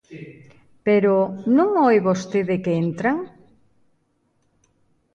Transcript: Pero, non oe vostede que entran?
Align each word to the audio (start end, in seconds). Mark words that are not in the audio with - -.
Pero, 0.87 1.15
non 1.57 1.69
oe 1.87 1.97
vostede 2.07 2.55
que 2.63 2.73
entran? 2.85 3.17